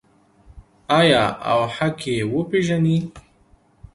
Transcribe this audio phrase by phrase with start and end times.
[0.99, 2.97] آیا او حق یې وپیژني؟